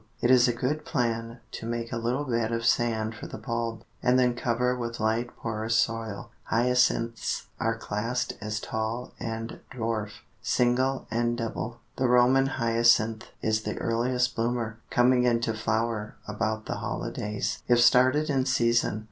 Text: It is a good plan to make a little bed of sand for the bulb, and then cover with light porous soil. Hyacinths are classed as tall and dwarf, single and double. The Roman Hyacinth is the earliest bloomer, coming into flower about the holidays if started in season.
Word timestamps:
It 0.19 0.31
is 0.31 0.47
a 0.47 0.51
good 0.51 0.83
plan 0.83 1.41
to 1.51 1.67
make 1.67 1.91
a 1.91 1.97
little 1.99 2.23
bed 2.25 2.51
of 2.51 2.65
sand 2.65 3.13
for 3.13 3.27
the 3.27 3.37
bulb, 3.37 3.83
and 4.01 4.17
then 4.17 4.33
cover 4.33 4.75
with 4.75 4.99
light 4.99 5.29
porous 5.37 5.75
soil. 5.75 6.31
Hyacinths 6.45 7.45
are 7.59 7.77
classed 7.77 8.33
as 8.41 8.59
tall 8.59 9.11
and 9.19 9.59
dwarf, 9.71 10.21
single 10.41 11.05
and 11.11 11.37
double. 11.37 11.81
The 11.97 12.07
Roman 12.07 12.47
Hyacinth 12.47 13.27
is 13.43 13.61
the 13.61 13.77
earliest 13.77 14.35
bloomer, 14.35 14.79
coming 14.89 15.23
into 15.25 15.53
flower 15.53 16.15
about 16.27 16.65
the 16.65 16.77
holidays 16.77 17.61
if 17.67 17.79
started 17.79 18.27
in 18.27 18.47
season. 18.47 18.99